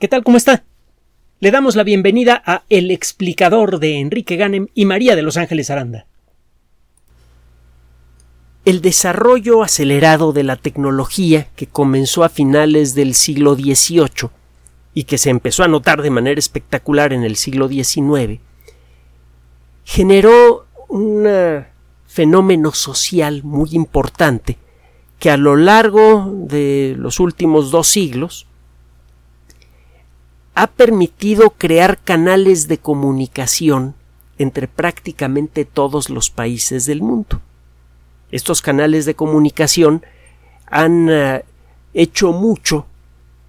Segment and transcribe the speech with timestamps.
[0.00, 0.24] ¿Qué tal?
[0.24, 0.64] ¿Cómo está?
[1.38, 5.70] Le damos la bienvenida a El explicador de Enrique Ganem y María de Los Ángeles
[5.70, 6.06] Aranda.
[8.64, 14.30] El desarrollo acelerado de la tecnología que comenzó a finales del siglo XVIII
[14.94, 18.40] y que se empezó a notar de manera espectacular en el siglo XIX
[19.84, 21.26] generó un
[22.06, 24.58] fenómeno social muy importante
[25.18, 28.46] que a lo largo de los últimos dos siglos
[30.54, 33.94] ha permitido crear canales de comunicación
[34.38, 37.40] entre prácticamente todos los países del mundo.
[38.30, 40.04] Estos canales de comunicación
[40.66, 41.44] han eh,
[41.92, 42.86] hecho mucho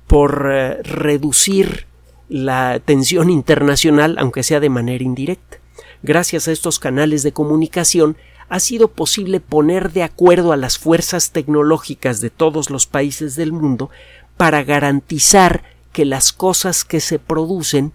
[0.07, 1.87] por eh, reducir
[2.29, 5.57] la tensión internacional, aunque sea de manera indirecta.
[6.03, 8.17] Gracias a estos canales de comunicación
[8.49, 13.51] ha sido posible poner de acuerdo a las fuerzas tecnológicas de todos los países del
[13.51, 13.89] mundo
[14.37, 15.63] para garantizar
[15.95, 17.93] que las cosas que se producen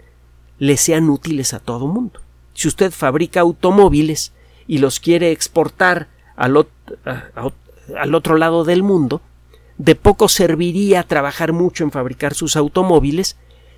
[0.58, 2.18] le sean útiles a todo mundo.
[2.54, 4.32] Si usted fabrica automóviles
[4.66, 9.20] y los quiere exportar al, otro lado del mundo,
[9.76, 13.36] de poco serviría trabajar mucho en fabricar sus automóviles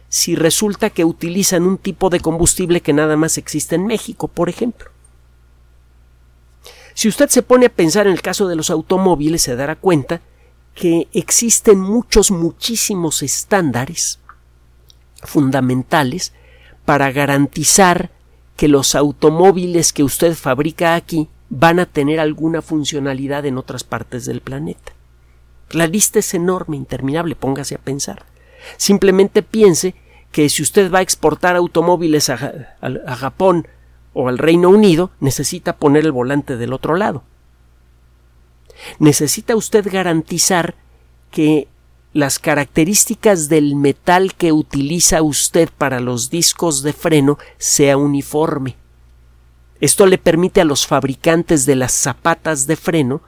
[0.08, 4.48] si resulta que utilizan un tipo de combustible que nada más existe en México, por
[4.48, 4.92] ejemplo.
[6.94, 10.20] Si usted se pone a pensar en el caso de los automóviles, se dará cuenta
[10.74, 14.20] que existen muchos, muchísimos estándares
[15.22, 16.32] fundamentales
[16.84, 18.10] para garantizar
[18.56, 24.24] que los automóviles que usted fabrica aquí van a tener alguna funcionalidad en otras partes
[24.24, 24.92] del planeta.
[25.70, 28.24] La lista es enorme, interminable, póngase a pensar.
[28.76, 29.94] Simplemente piense
[30.32, 33.68] que si usted va a exportar automóviles a, a Japón
[34.14, 37.24] o al Reino Unido, necesita poner el volante del otro lado
[38.98, 40.74] necesita usted garantizar
[41.30, 41.68] que
[42.12, 48.76] las características del metal que utiliza usted para los discos de freno sea uniforme.
[49.80, 53.22] Esto le permite a los fabricantes de las zapatas de freno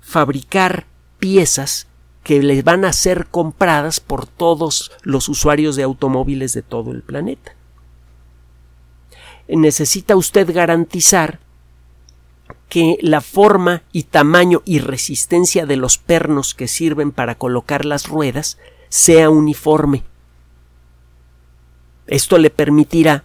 [0.00, 0.86] fabricar
[1.18, 1.86] piezas
[2.22, 7.02] que les van a ser compradas por todos los usuarios de automóviles de todo el
[7.02, 7.54] planeta.
[9.48, 11.38] Necesita usted garantizar
[12.68, 18.08] que la forma y tamaño y resistencia de los pernos que sirven para colocar las
[18.08, 20.02] ruedas sea uniforme.
[22.06, 23.24] Esto le permitirá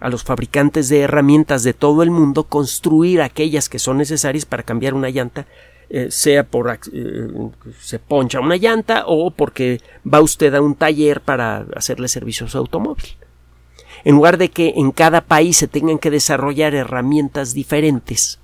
[0.00, 4.64] a los fabricantes de herramientas de todo el mundo construir aquellas que son necesarias para
[4.64, 5.46] cambiar una llanta,
[5.90, 7.28] eh, sea por eh,
[7.80, 12.50] se poncha una llanta o porque va usted a un taller para hacerle servicio a
[12.50, 13.16] su automóvil.
[14.04, 18.40] En lugar de que en cada país se tengan que desarrollar herramientas diferentes,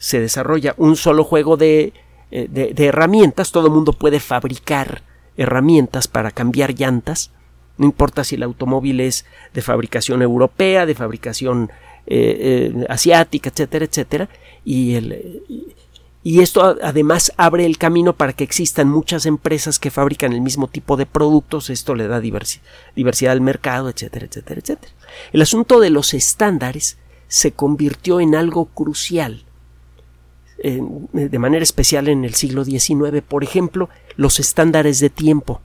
[0.00, 1.92] se desarrolla un solo juego de,
[2.30, 5.02] eh, de, herramientas, todo el mundo puede fabricar
[5.36, 7.32] herramientas para cambiar llantas,
[7.76, 11.70] no importa si el automóvil es de fabricación europea, de fabricación
[12.06, 14.28] eh, eh, asiática, etcétera, etcétera,
[14.64, 15.42] y, el,
[16.22, 20.66] y esto además abre el camino para que existan muchas empresas que fabrican el mismo
[20.66, 24.92] tipo de productos, esto le da diversidad al mercado, etcétera, etcétera, etcétera.
[25.34, 26.96] El asunto de los estándares
[27.28, 29.44] se convirtió en algo crucial
[30.62, 35.60] de manera especial en el siglo XIX, por ejemplo, los estándares de tiempo.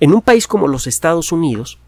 [0.00, 1.78] En un país como los Estados Unidos,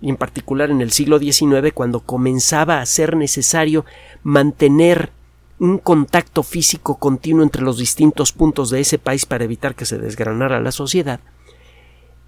[0.00, 3.84] y en particular en el siglo XIX, cuando comenzaba a ser necesario
[4.22, 5.10] mantener
[5.58, 9.98] un contacto físico continuo entre los distintos puntos de ese país para evitar que se
[9.98, 11.20] desgranara la sociedad,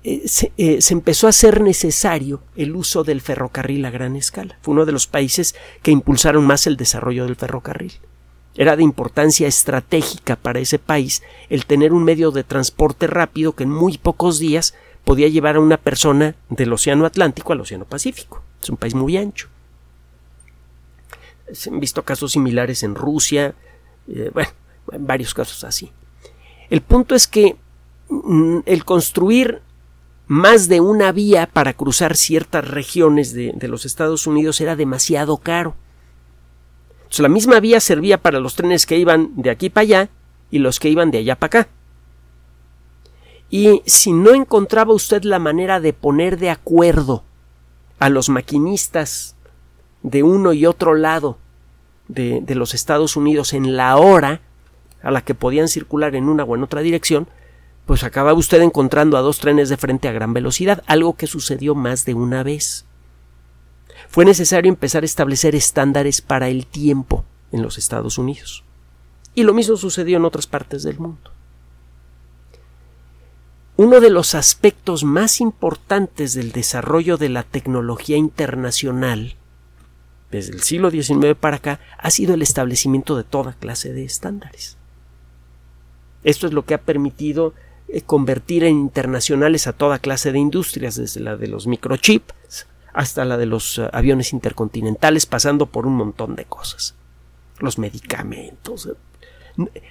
[0.02, 4.58] eh, se, eh, se, empezó a ser necesario el uso del ferrocarril a gran escala.
[4.62, 7.92] Fue uno de los países que impulsaron más el desarrollo del ferrocarril.
[8.56, 13.62] Era de importancia estratégica para ese país el tener un medio de transporte rápido que
[13.62, 14.75] en muy pocos días
[15.05, 18.43] podía llevar a una persona del Océano Atlántico al Océano Pacífico.
[18.61, 19.49] Es un país muy ancho.
[21.53, 23.55] Se han visto casos similares en Rusia,
[24.09, 24.50] eh, bueno,
[24.93, 25.91] en varios casos así.
[26.71, 27.56] El punto es que
[28.09, 29.62] mm, el construir
[30.27, 35.75] más de una vía para cruzar ciertas regiones de los Estados Unidos era demasiado caro
[37.18, 40.08] la misma vía servía para los trenes que iban de aquí para allá
[40.50, 41.68] y los que iban de allá para acá.
[43.50, 47.24] Y si no encontraba usted la manera de poner de acuerdo
[47.98, 49.34] a los maquinistas
[50.02, 51.36] de uno y otro lado
[52.06, 54.40] de, de, los Estados Unidos en la hora
[55.02, 57.28] a la que podían circular en una o en otra dirección,
[57.86, 61.74] pues acababa usted encontrando a dos trenes de frente a gran velocidad, algo que sucedió
[61.74, 62.86] más de una vez
[64.10, 68.64] fue necesario empezar a establecer estándares para el tiempo en los Estados Unidos.
[69.36, 71.30] Y lo mismo sucedió en otras partes del mundo.
[73.76, 79.36] uno de los aspectos más importantes del desarrollo de la tecnología internacional
[80.30, 84.76] desde el siglo XIX para acá ha sido el establecimiento de toda clase de estándares.
[86.24, 87.54] Esto es lo que ha permitido
[87.88, 93.25] eh, convertir en internacionales a toda clase de industrias, desde la de los microchips hasta
[93.25, 96.94] la de los eh, aviones intercontinentales, pasando por un montón de cosas.
[97.58, 98.88] Los medicamentos.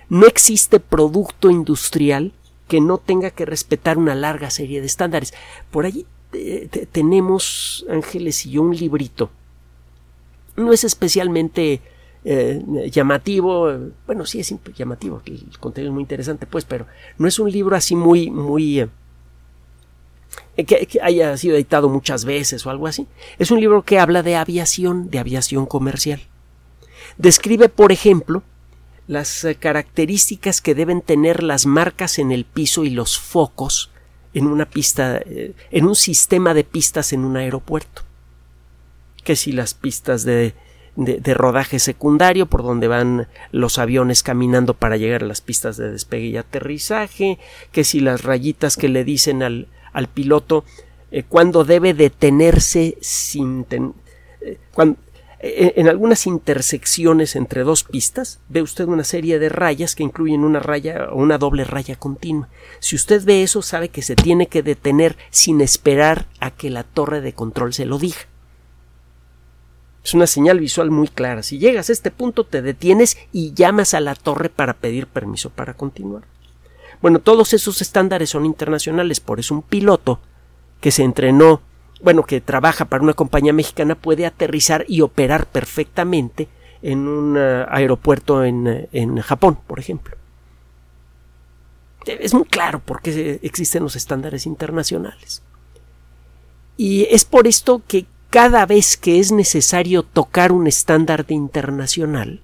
[0.09, 2.33] No existe producto industrial
[2.67, 5.33] que no tenga que respetar una larga serie de estándares.
[5.71, 9.29] Por allí eh, tenemos, Ángeles y yo, un librito.
[10.55, 11.81] No es especialmente
[12.25, 13.71] eh, llamativo,
[14.05, 16.85] bueno, sí es llamativo, el contenido es muy interesante, pues, pero
[17.17, 18.81] no es un libro así muy, muy...
[18.81, 18.89] Eh,
[20.65, 23.07] que, que, haya sido editado muchas veces o algo así.
[23.37, 26.21] Es un libro que habla de aviación, de aviación comercial.
[27.17, 28.43] Describe, por ejemplo,
[29.07, 33.91] las eh, características que deben tener las marcas en el piso y los focos
[34.33, 38.03] en una pista, eh, en un sistema de pistas en un aeropuerto.
[39.23, 40.53] Que si las pistas de,
[40.95, 45.91] de, rodaje secundario por donde van los aviones caminando para llegar a las pistas de
[45.91, 47.39] despegue y aterrizaje,
[47.71, 50.63] que si las rayitas que le dicen al, al piloto
[51.11, 53.65] eh, cuando debe detenerse sin
[54.73, 54.97] cuando,
[55.41, 60.59] en algunas intersecciones entre dos pistas ve usted una serie de rayas que incluyen una
[60.59, 62.49] raya o una doble raya continua.
[62.79, 66.83] Si usted ve eso, sabe que se tiene que detener sin esperar a que la
[66.83, 68.17] torre de control se lo diga.
[70.03, 71.41] Es una señal visual muy clara.
[71.41, 75.49] Si llegas a este punto, te detienes y llamas a la torre para pedir permiso
[75.49, 76.23] para continuar.
[77.01, 80.19] Bueno, todos esos estándares son internacionales, por eso un piloto
[80.81, 81.61] que se entrenó
[82.01, 86.47] bueno, que trabaja para una compañía mexicana puede aterrizar y operar perfectamente
[86.81, 90.15] en un uh, aeropuerto en, uh, en, Japón, por ejemplo.
[92.05, 95.43] Es muy claro por qué existen los estándares internacionales.
[96.77, 102.41] Y es por esto que cada vez que es necesario tocar un estándar internacional,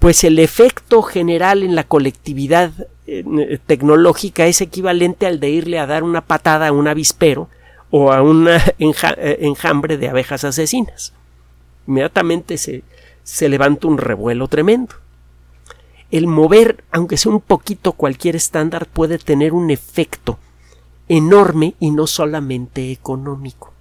[0.00, 2.72] pues el efecto general en la colectividad
[3.12, 7.48] eh, tecnológica es equivalente al de irle a dar una patada a un avispero
[7.90, 8.48] o a un
[8.78, 11.12] eh, enjambre de abejas asesinas.
[11.88, 12.84] Inmediatamente se,
[13.24, 14.94] se levanta un revuelo tremendo.
[16.12, 20.38] El mover, aunque sea un poquito cualquier estándar, puede tener un efecto
[21.08, 23.72] enorme y no solamente económico.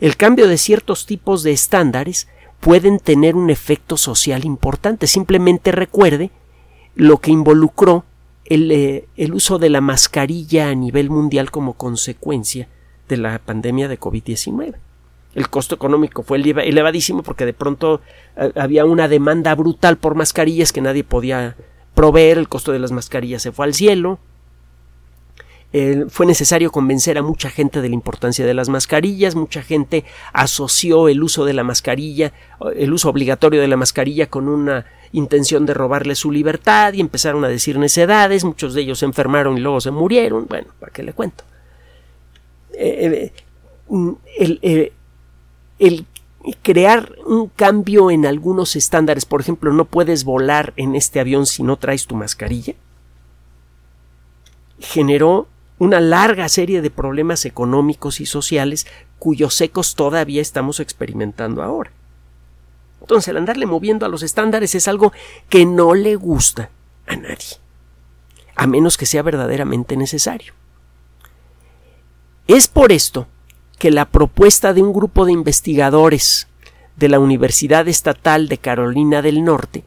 [0.00, 2.28] El cambio de ciertos tipos de estándares
[2.60, 5.08] pueden tener un efecto social importante.
[5.08, 6.30] Simplemente recuerde
[6.94, 8.04] lo que involucró
[8.48, 12.68] el, eh, el uso de la mascarilla a nivel mundial como consecuencia
[13.08, 14.74] de la pandemia de COVID-19.
[15.34, 18.00] El costo económico fue elevadísimo porque de pronto
[18.36, 21.56] eh, había una demanda brutal por mascarillas que nadie podía
[21.94, 24.18] proveer, el costo de las mascarillas se fue al cielo,
[26.08, 31.08] fue necesario convencer a mucha gente de la importancia de las mascarillas, mucha gente asoció
[31.08, 32.32] el uso de la mascarilla,
[32.74, 37.44] el uso obligatorio de la mascarilla con una intención de robarle su libertad y empezaron
[37.44, 41.02] a decir necedades, muchos de ellos se enfermaron y luego se murieron, bueno, ¿para qué
[41.02, 41.44] le cuento?
[42.72, 43.32] Eh,
[44.62, 44.92] eh,
[45.78, 46.06] el,
[46.62, 51.62] crear un cambio en algunos estándares, por ejemplo, no puedes volar en este avión si
[51.62, 52.74] no traes tu mascarilla,
[54.78, 55.48] generó
[55.78, 58.86] una larga serie de problemas económicos y sociales
[59.18, 61.90] cuyos ecos todavía estamos experimentando ahora.
[63.00, 65.12] Entonces, el andarle moviendo a los estándares es algo
[65.48, 66.70] que no le gusta
[67.06, 67.56] a nadie,
[68.56, 70.52] a menos que sea verdaderamente necesario.
[72.46, 73.28] Es por esto
[73.78, 76.48] que la propuesta de un grupo de investigadores
[76.96, 79.84] de la Universidad Estatal de Carolina del Norte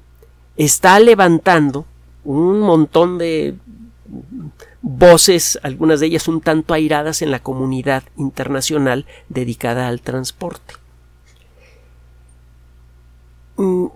[0.56, 1.86] está levantando
[2.24, 3.56] un montón de
[4.82, 10.76] voces, algunas de ellas un tanto airadas en la comunidad internacional dedicada al transporte.
[13.58, 13.88] Mm,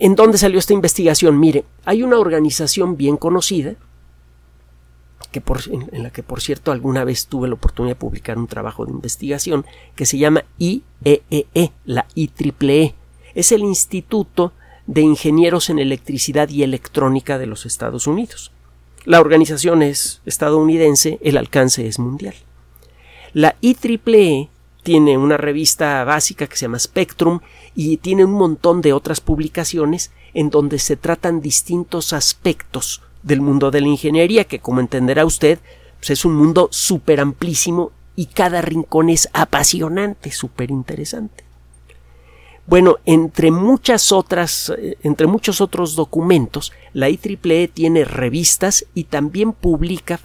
[0.00, 1.40] ¿En dónde salió esta investigación?
[1.40, 3.74] Mire, hay una organización bien conocida,
[5.32, 8.86] que en la que por cierto alguna vez tuve la oportunidad de publicar un trabajo
[8.86, 12.94] de investigación que se llama IEEE, e, la IEEE.
[13.34, 14.52] Es el Instituto
[14.86, 18.52] de Ingenieros en Electricidad y Electrónica de los Estados Unidos.
[19.04, 22.34] La organización es estadounidense, el alcance es mundial.
[23.32, 24.50] La IEEE
[24.82, 27.40] tiene una revista básica que se llama Spectrum
[27.74, 33.70] y tiene un montón de otras publicaciones en donde se tratan distintos aspectos del mundo
[33.70, 35.58] de la ingeniería, que como entenderá usted,
[35.98, 41.47] pues es un mundo súper amplísimo y cada rincón es apasionante, súper interesante.
[42.68, 44.70] Bueno, entre muchas otras,
[45.02, 50.20] entre muchos otros documentos, la IEEE tiene revistas y también publica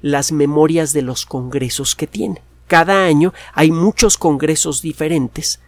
[0.00, 2.42] las memorias de los congresos que tiene.
[2.68, 5.58] Cada año hay muchos congresos diferentes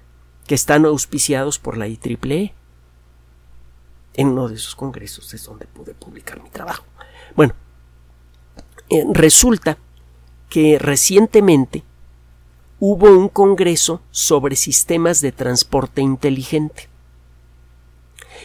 [0.46, 2.54] que están auspiciados por la IEEE.
[4.14, 6.84] En uno de esos congresos es donde pude publicar mi trabajo.
[7.34, 7.52] Bueno,
[8.90, 9.76] eh, resulta
[10.48, 11.82] que recientemente
[12.80, 16.88] hubo un congreso sobre sistemas de transporte inteligente.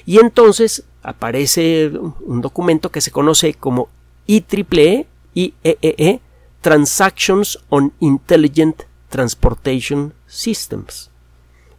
[0.06, 3.90] Y entonces aparece un documento que se conoce como
[4.28, 6.22] IEEE, IEEE, e,
[6.62, 11.10] Transactions on Intelligent Transportation Systems.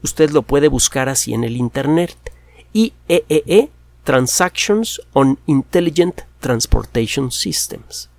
[0.02, 2.16] Usted lo puede buscar así en el Internet.
[2.73, 2.92] IEEE,
[3.28, 3.71] e,
[4.04, 8.12] Transactions on Intelligent Transportation Systems.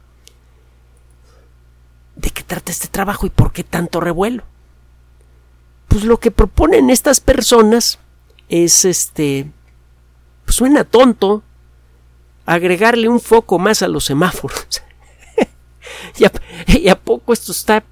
[2.15, 4.43] ¿De qué trata este trabajo y por qué tanto revuelo?
[5.88, 8.00] Pues lo que proponen estas personas
[8.50, 9.51] es este
[10.46, 11.43] pues suena tonto
[12.46, 14.84] agregarle un foco más a los semáforos.
[16.67, 17.84] y, a, poco esto está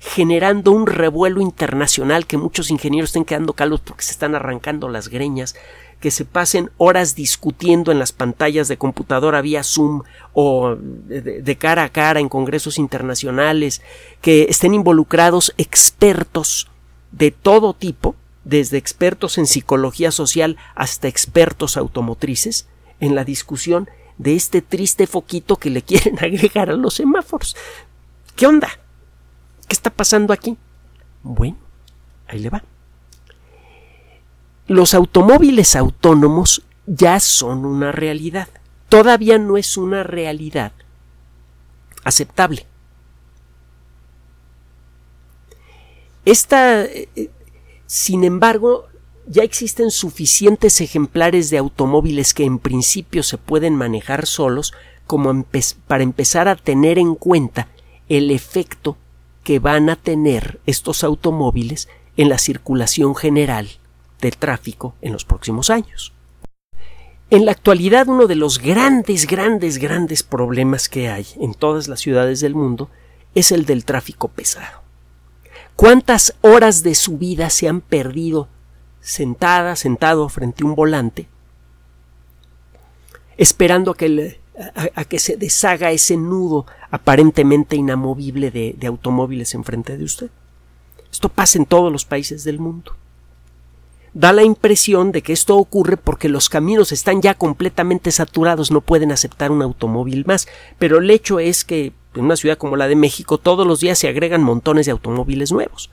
[0.00, 5.08] generando un revuelo internacional que muchos ingenieros estén quedando calvos porque se están arrancando las
[5.08, 5.56] greñas,
[6.00, 11.84] que se pasen horas discutiendo en las pantallas de computadora vía Zoom o de cara
[11.84, 13.82] a cara en congresos internacionales,
[14.20, 16.68] que estén involucrados expertos
[17.12, 22.68] de todo tipo desde expertos en psicología social hasta expertos automotrices,
[23.00, 27.56] en la discusión de este triste foquito que le quieren agregar a los semáforos.
[28.34, 28.68] ¿Qué onda?
[29.66, 30.56] ¿Qué está pasando aquí?
[31.22, 31.56] Bueno,
[32.28, 32.62] ahí le va.
[34.68, 38.48] Los automóviles autónomos ya son una realidad.
[38.88, 40.72] Todavía no es una realidad
[42.02, 42.66] aceptable.
[46.24, 47.30] Esta, eh,
[47.86, 48.86] sin embargo,
[49.28, 54.72] ya existen suficientes ejemplares de automóviles que en principio se pueden manejar solos
[55.06, 55.44] como
[55.86, 57.68] para empezar a tener en cuenta
[58.08, 58.96] el efecto
[59.44, 63.68] que van a tener estos automóviles en la circulación general
[64.20, 66.12] del tráfico en los próximos años.
[67.28, 72.00] En la actualidad uno de los grandes, grandes, grandes problemas que hay en todas las
[72.00, 72.88] ciudades del mundo
[73.34, 74.82] es el del tráfico pesado.
[75.74, 78.48] ¿Cuántas horas de su vida se han perdido
[79.00, 81.28] sentada, sentado frente a un volante,
[83.36, 84.40] esperando a que,
[84.94, 90.30] a, que se deshaga ese nudo aparentemente inamovible de, de automóviles enfrente de usted?
[91.10, 92.96] Esto pasa en todos los países del mundo.
[94.16, 98.80] Da la impresión de que esto ocurre porque los caminos están ya completamente saturados, no
[98.80, 102.88] pueden aceptar un automóvil más, pero el hecho es que en una ciudad como la
[102.88, 105.90] de México todos los días se agregan montones de automóviles nuevos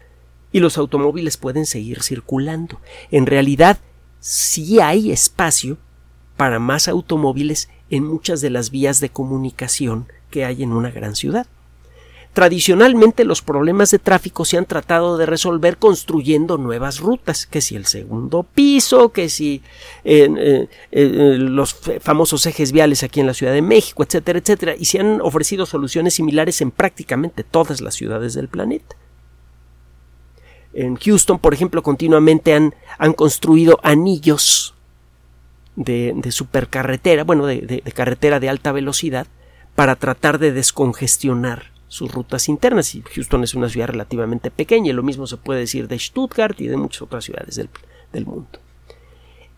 [0.53, 2.79] y los automóviles pueden seguir circulando.
[3.11, 3.79] En realidad,
[4.21, 5.77] sí hay espacio
[6.37, 11.17] para más automóviles en muchas de las vías de comunicación que hay en una gran
[11.17, 11.45] ciudad.
[12.33, 17.75] Tradicionalmente los problemas de tráfico se han tratado de resolver construyendo nuevas rutas, que si
[17.75, 19.61] el segundo piso, que si
[20.03, 24.75] eh, eh, eh, los famosos ejes viales aquí en la Ciudad de México, etcétera, etcétera,
[24.75, 28.95] y se han ofrecido soluciones similares en prácticamente todas las ciudades del planeta.
[30.73, 34.73] En Houston, por ejemplo, continuamente han, han construido anillos
[35.75, 39.27] de, supercarretera, bueno, de carretera de alta velocidad,
[39.75, 42.95] para tratar de descongestionar sus rutas internas.
[42.95, 46.59] Y Houston es una ciudad relativamente pequeña, y lo mismo se puede decir de Stuttgart
[46.59, 47.69] y de muchas otras ciudades del,
[48.11, 48.59] del mundo.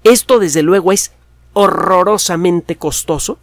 [0.03, 1.13] Esto, desde luego, es
[1.53, 3.39] horrorosamente costoso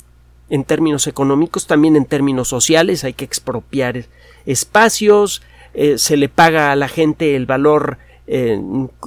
[0.50, 4.04] en términos económicos, también en términos sociales, hay que expropiar
[4.44, 5.40] espacios,
[5.72, 7.96] eh, se le paga a la gente el valor
[8.28, 8.60] eh,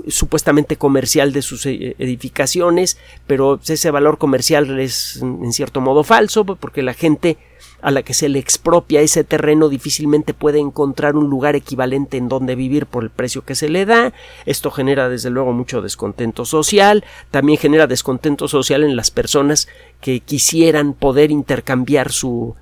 [0.07, 6.43] supuestamente comercial de sus eh, edificaciones, pero ese valor comercial es en cierto modo falso
[6.43, 7.37] porque la gente
[7.81, 12.27] a la que se le expropia ese terreno difícilmente puede encontrar un lugar equivalente en
[12.27, 14.11] donde vivir por el precio que se le da.
[14.45, 19.67] Esto genera desde luego mucho descontento social, también genera descontento social en las personas
[20.01, 22.55] que quisieran poder intercambiar su,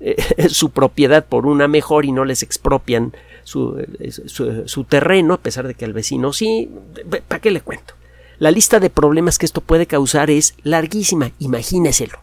[0.48, 5.84] su propiedad por una mejor y no les expropian su, terreno, a pesar de que
[5.84, 6.70] al vecino sí.
[7.28, 7.94] ¿Para qué le cuento?
[8.38, 12.18] La lista de problemas que esto puede causar es larguísima, imagíneselo.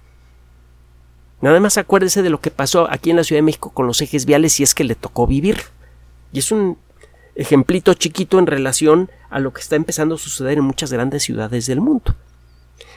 [1.41, 4.01] Nada más acuérdese de lo que pasó aquí en la Ciudad de México con los
[4.01, 5.57] ejes viales si es que le tocó vivir.
[6.33, 6.77] Y es un
[7.35, 11.65] ejemplito chiquito en relación a lo que está empezando a suceder en muchas grandes ciudades
[11.65, 12.15] del mundo.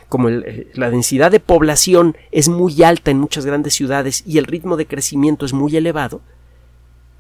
[0.09, 4.45] Como eh, la densidad de población es muy alta en muchas grandes ciudades y el
[4.45, 6.21] ritmo de crecimiento es muy elevado,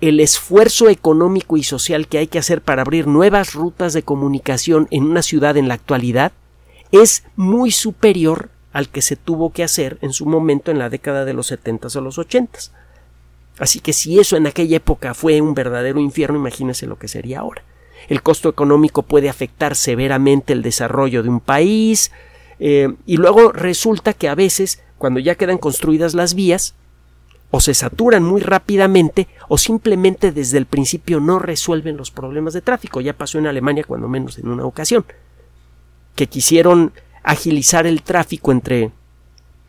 [0.08, 4.86] el esfuerzo económico y social que hay que hacer para abrir nuevas rutas de comunicación
[4.90, 6.32] en una ciudad en la actualidad
[6.92, 11.24] es muy superior al que se tuvo que hacer en su momento en la década
[11.24, 12.58] de los 70 o los 80.
[13.58, 17.40] Así que si eso en aquella época fue un verdadero infierno, imagínese lo que sería
[17.40, 17.62] ahora.
[18.08, 22.10] El costo económico puede afectar severamente el desarrollo de un país,
[22.58, 26.74] eh, y luego resulta que a veces, cuando ya quedan construidas las vías,
[27.54, 32.62] o se saturan muy rápidamente o simplemente desde el principio no resuelven los problemas de
[32.62, 33.00] tráfico.
[33.00, 35.04] Ya pasó en Alemania cuando menos en una ocasión,
[36.16, 36.92] que quisieron
[37.22, 38.90] agilizar el tráfico entre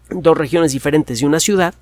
[0.10, 1.76] dos regiones diferentes de una ciudad,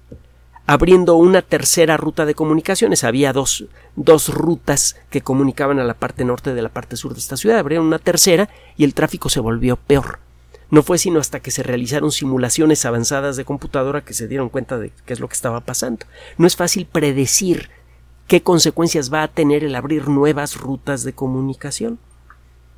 [0.68, 3.06] abriendo una tercera ruta de comunicaciones.
[3.06, 3.64] Había dos,
[3.96, 7.60] dos rutas que comunicaban a la parte norte de la parte sur de esta ciudad,
[7.60, 10.20] abrieron una tercera y el tráfico se volvió peor.
[10.74, 14.80] No fue sino hasta que se realizaron simulaciones avanzadas de computadora que se dieron cuenta
[14.80, 16.08] de qué es lo que estaba pasando.
[16.40, 17.70] No es fácil predecir
[18.26, 22.00] qué consecuencias va a tener el abrir nuevas rutas de comunicación.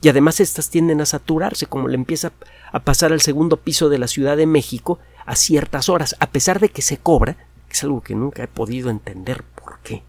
[0.01, 2.33] Y además estas tienden a saturarse, como le empieza
[2.73, 6.59] a pasar al segundo piso de la Ciudad de México a ciertas horas, a pesar
[6.59, 7.35] de que se cobra,
[7.69, 10.03] que es algo que nunca he podido entender por qué.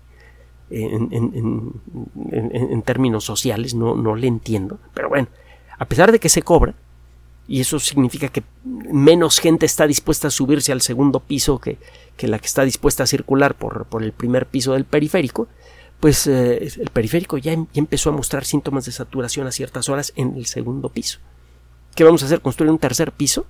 [0.71, 5.29] En, en términos sociales no, no le entiendo, pero bueno,
[5.79, 6.75] a pesar de que se cobra,
[7.49, 11.79] y eso significa que menos gente está dispuesta a subirse al segundo piso que,
[12.21, 15.49] la que está dispuesta a circular por, el primer piso del periférico,
[16.01, 20.13] pues eh, el periférico ya, ya, empezó a mostrar síntomas de saturación a ciertas horas
[20.17, 21.21] en el segundo piso.
[21.95, 22.41] ¿Qué vamos a hacer?
[22.41, 23.47] ¿Construir un tercer piso?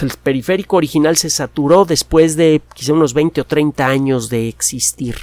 [0.00, 5.16] el periférico original se saturó después de quizá unos 20 o 30 años de existir.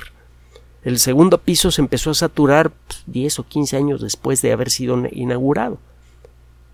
[0.84, 2.72] El segundo piso se empezó a saturar
[3.08, 5.80] 10 pues, o 15 años después de haber sido inaugurado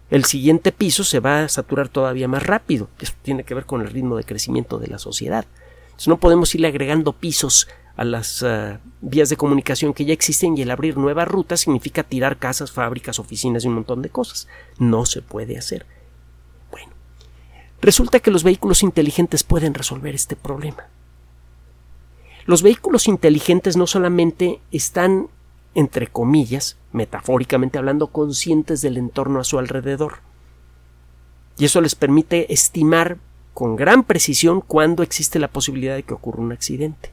[0.09, 2.89] el siguiente piso se va a saturar todavía más rápido.
[2.99, 5.45] Eso tiene que ver con el ritmo de crecimiento de la sociedad.
[6.05, 10.61] No podemos irle agregando pisos a las ah, vías de comunicación que ya existen y
[10.61, 14.47] el abrir nuevas rutas significa tirar casas, fábricas, oficinas y un montón de cosas.
[14.77, 15.85] No se puede hacer.
[16.69, 16.91] Bueno,
[17.81, 20.87] resulta que los vehículos inteligentes pueden resolver este problema.
[22.45, 25.29] Los vehículos inteligentes no solamente están
[25.75, 30.19] entre comillas, metafóricamente hablando, conscientes del entorno a su alrededor.
[31.57, 33.17] Y eso les permite estimar
[33.53, 37.11] con gran precisión cuándo existe la posibilidad de que ocurra un accidente.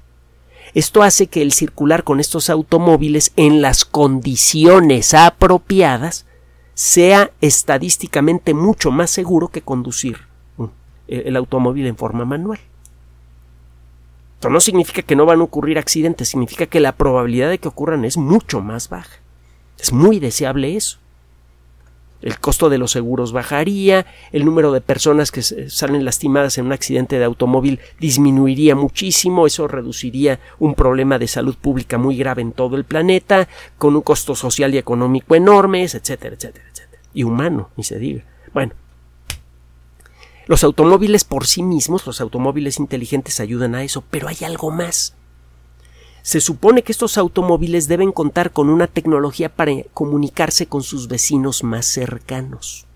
[0.74, 6.26] Esto hace que el circular con estos automóviles en las condiciones apropiadas
[6.74, 10.18] sea estadísticamente mucho más seguro que conducir
[11.08, 12.58] el automóvil en forma manual.
[14.42, 17.68] Esto no significa que no van a ocurrir accidentes, significa que la probabilidad de que
[17.68, 19.20] ocurran es mucho más baja.
[19.78, 20.98] Es muy deseable eso.
[22.22, 26.72] El costo de los seguros bajaría, el número de personas que salen lastimadas en un
[26.72, 32.50] accidente de automóvil disminuiría muchísimo, eso reduciría un problema de salud pública muy grave en
[32.50, 33.46] todo el planeta,
[33.78, 37.02] con un costo social y económico enormes, etcétera, etcétera, etcétera.
[37.14, 38.24] Y humano, ni se diga.
[38.52, 38.72] Bueno,
[40.46, 45.14] los automóviles por sí mismos, los automóviles inteligentes ayudan a eso, pero hay algo más.
[46.22, 51.64] Se supone que estos automóviles deben contar con una tecnología para comunicarse con sus vecinos
[51.64, 52.86] más cercanos.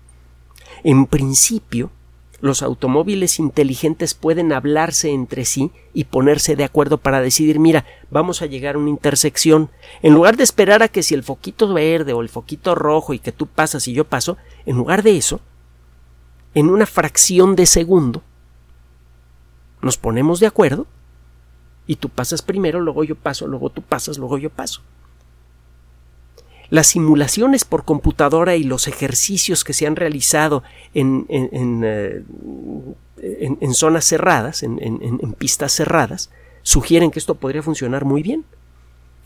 [0.83, 1.91] En principio,
[2.39, 8.41] los automóviles inteligentes pueden hablarse entre sí y ponerse de acuerdo para decidir mira, vamos
[8.41, 9.69] a llegar a una intersección.
[10.01, 13.19] En lugar de esperar a que si el foquito verde o el foquito rojo y
[13.19, 15.41] que tú pasas y yo paso, en lugar de eso,
[16.57, 18.23] en una fracción de segundo,
[19.83, 20.87] nos ponemos de acuerdo
[21.85, 24.81] y tú pasas primero, luego yo paso, luego tú pasas, luego yo paso.
[26.71, 30.63] Las simulaciones por computadora y los ejercicios que se han realizado
[30.95, 32.23] en, en, eh,
[33.73, 36.31] zonas cerradas, en pistas cerradas,
[36.63, 38.45] sugieren que esto podría funcionar muy bien.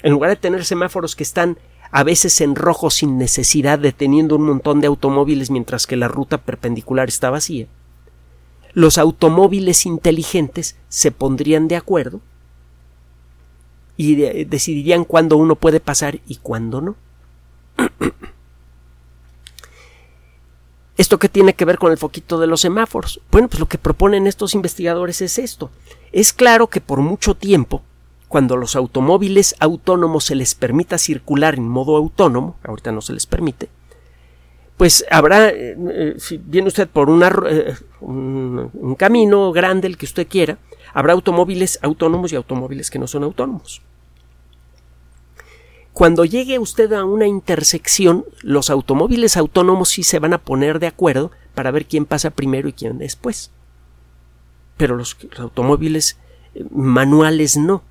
[0.03, 1.57] En lugar de tener semáforos que están
[1.91, 6.37] a veces en rojo sin necesidad deteniendo un montón de automóviles mientras que la ruta
[6.37, 7.67] perpendicular está vacía.
[8.73, 12.21] Los automóviles inteligentes se pondrían de acuerdo
[13.97, 16.95] y decidirían cuándo uno puede pasar y cuándo no.
[20.97, 23.19] ¿Esto qué tiene que ver con el foquito de los semáforos?
[23.31, 25.71] Bueno, pues lo que proponen estos investigadores es esto.
[26.11, 27.81] Es claro que por mucho tiempo
[28.31, 33.25] cuando los automóviles autónomos se les permita circular en modo autónomo, ahorita no se les
[33.25, 33.67] permite,
[34.77, 37.09] pues habrá, eh, eh, si viene usted por
[37.49, 40.59] eh, un, camino grande, el que usted quiera,
[40.93, 43.81] habrá automóviles autónomos y automóviles que no son autónomos.
[45.91, 50.87] Cuando llegue usted a una intersección, los automóviles autónomos sí se van a poner de
[50.87, 53.51] acuerdo para ver quién pasa primero y quién después.
[54.77, 56.17] Pero los automóviles
[56.69, 57.90] manuales no.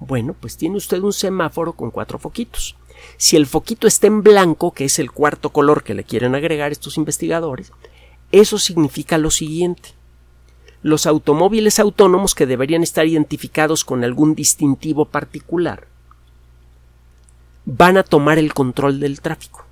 [0.00, 2.76] Bueno, pues tiene usted un semáforo con cuatro foquitos.
[3.16, 6.72] Si el foquito está en blanco, que es el cuarto color que le quieren agregar
[6.72, 7.72] estos investigadores,
[8.32, 9.90] eso significa lo siguiente.
[10.82, 15.88] los automóviles autónomos que deberían estar identificados con algún distintivo particular
[17.64, 19.66] van a tomar el control del tráfico.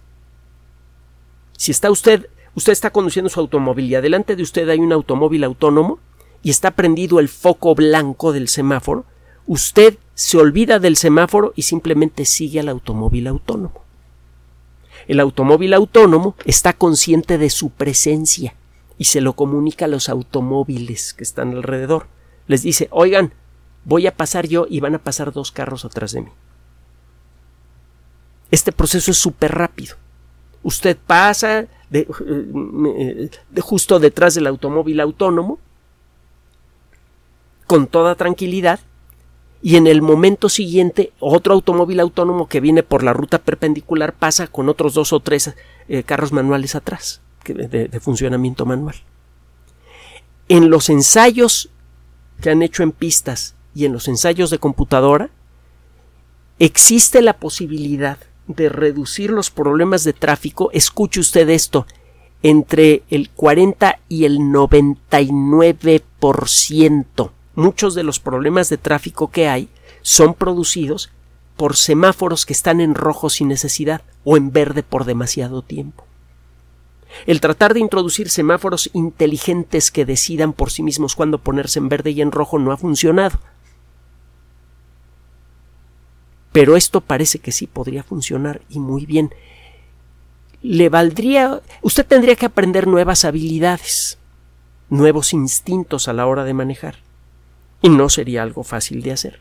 [1.56, 5.44] Si está usted, usted está conduciendo su automóvil y adelante de usted hay un automóvil
[5.44, 5.98] autónomo
[6.42, 9.06] y está prendido el foco blanco del semáforo,
[9.46, 13.82] usted se olvida del semáforo y simplemente sigue al automóvil autónomo.
[15.08, 18.54] El automóvil autónomo está consciente de su presencia
[18.98, 22.06] y se lo comunica a los automóviles que están alrededor.
[22.48, 23.32] Les dice, oigan,
[23.84, 26.30] voy a pasar yo y van a pasar dos carros atrás de mí.
[28.50, 29.96] Este proceso es súper rápido.
[30.62, 32.06] Usted pasa de,
[33.60, 35.58] justo detrás del automóvil autónomo
[37.66, 38.80] con toda tranquilidad
[39.66, 44.46] y en el momento siguiente otro automóvil autónomo que viene por la ruta perpendicular pasa
[44.46, 45.56] con otros dos o tres
[45.88, 48.94] eh, carros manuales atrás de, funcionamiento manual.
[50.48, 51.68] En los ensayos
[52.40, 55.30] que han hecho en pistas y en los ensayos de computadora,
[56.60, 61.88] existe la posibilidad de reducir los problemas de tráfico, escuche usted esto,
[62.40, 67.32] entre el 40 y el 99%.
[67.56, 69.68] Muchos de los problemas de tráfico que hay
[70.02, 71.10] son producidos
[71.56, 76.04] por semáforos que están en rojo sin necesidad o en verde por demasiado tiempo.
[77.24, 82.10] El tratar de introducir semáforos inteligentes que decidan por sí mismos cuándo ponerse en verde
[82.10, 83.38] y en rojo no ha funcionado.
[86.52, 89.34] Pero esto parece que sí podría funcionar y muy bien.
[90.60, 91.62] Le valdría.
[91.80, 94.18] Usted tendría que aprender nuevas habilidades,
[94.90, 97.05] nuevos instintos a la hora de manejar.
[97.82, 99.40] Y no sería algo fácil de hacer.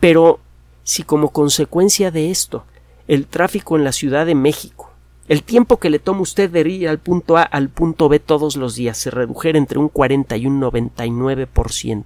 [0.00, 0.40] Pero
[0.84, 2.64] si como consecuencia de esto
[3.08, 4.90] el tráfico en la Ciudad de México
[5.28, 8.56] el tiempo que le toma usted de ir al punto A al punto B todos
[8.56, 12.04] los días se redujera entre un 40 y un 99%.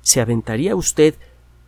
[0.00, 1.14] ¿Se aventaría usted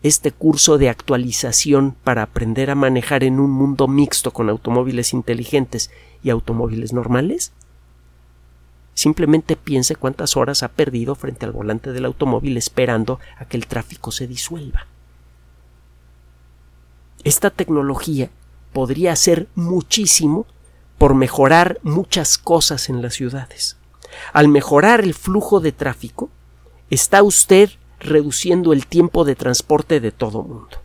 [0.03, 5.93] este curso de actualización para aprender a manejar en un mundo mixto con automóviles inteligentes
[6.25, 7.53] y automóviles normales?
[8.95, 13.67] Simplemente piense cuántas horas ha perdido frente al volante del automóvil esperando a que el
[13.67, 14.87] tráfico se disuelva.
[17.25, 18.31] Esta tecnología
[18.73, 20.47] podría hacer muchísimo
[20.99, 23.77] por mejorar muchas cosas en las ciudades.
[24.33, 26.31] Al mejorar el flujo de tráfico,
[26.91, 30.84] está usted reduciendo el tiempo de transporte de todo mundo.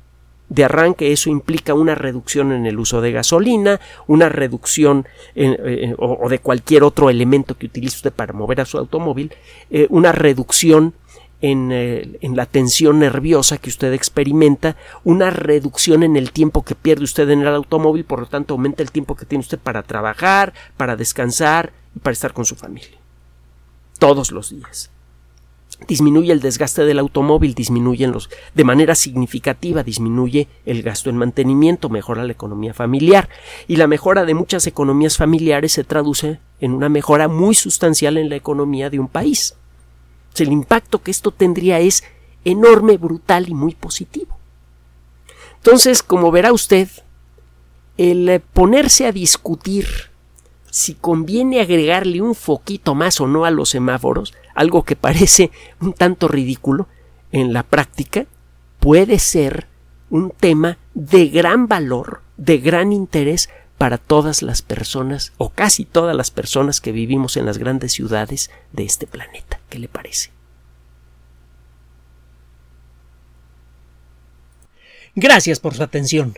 [0.49, 6.27] De arranque eso implica una reducción en el uso de gasolina, una reducción eh, o,
[6.27, 9.31] de cualquier otro elemento que utilice usted para mover a su automóvil,
[9.69, 10.95] eh, una reducción
[11.41, 17.05] eh, en, la tensión nerviosa que usted experimenta, una reducción en el tiempo que pierde
[17.05, 20.53] usted en el automóvil, por lo tanto aumenta el tiempo que tiene usted para trabajar,
[20.75, 22.97] para descansar y para estar con su familia.
[23.99, 24.91] Todos los días.
[25.87, 31.89] Disminuye el desgaste del automóvil, disminuye los, de manera significativa, disminuye el gasto en mantenimiento,
[31.89, 33.29] mejora la economía familiar.
[33.67, 38.29] Y la mejora de muchas economías familiares se traduce en una mejora muy sustancial en
[38.29, 39.55] la economía de un país
[40.41, 42.03] el impacto que esto tendría es
[42.45, 44.37] enorme, brutal y muy positivo.
[45.57, 46.87] Entonces, como verá usted,
[47.97, 49.87] el eh, ponerse a discutir
[50.71, 55.93] si conviene agregarle un foquito más o no a los semáforos, algo que parece un
[55.93, 56.88] tanto ridículo,
[57.32, 58.25] en la práctica
[58.79, 59.67] puede ser
[60.10, 66.15] un tema de gran valor, de gran interés para todas las personas o casi todas
[66.15, 69.60] las personas que vivimos en las grandes ciudades de este planeta.
[69.69, 70.32] ¿Qué le parece?
[75.15, 76.38] Gracias por su atención.